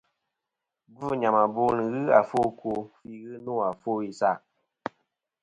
[0.95, 4.37] Gvɨ̂ nyàmàbo nɨn ghɨ àfo ɨkwo fî ghɨ nô àfo isaʼ.